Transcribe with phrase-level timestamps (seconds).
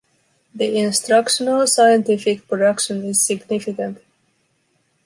[0.55, 4.01] The instructional scientific production is significant.